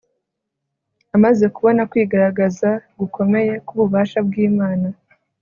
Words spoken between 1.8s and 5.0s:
kwigaragaza gukomeye kububasha bwImana